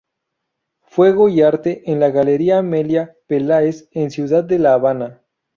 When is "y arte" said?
1.29-1.83